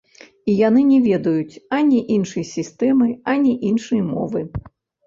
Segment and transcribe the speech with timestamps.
[0.53, 4.49] І яны не ведаюць ані іншай сістэмы, ані іншай мовы.